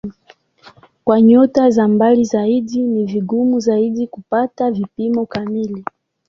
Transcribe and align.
Kwa 1.03 1.21
nyota 1.21 1.69
za 1.69 1.87
mbali 1.87 2.23
zaidi 2.23 2.81
ni 2.81 3.05
vigumu 3.05 3.59
zaidi 3.59 4.07
kupata 4.07 4.71
vipimo 4.71 5.25
kamili. 5.25 5.85